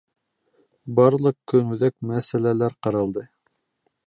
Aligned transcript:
Барлыҡ 0.99 1.37
көнүҙәк 1.53 1.95
мәсьәләләр 2.13 2.79
ҡаралды. 2.87 3.29